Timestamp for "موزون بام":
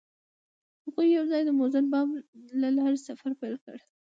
1.59-2.09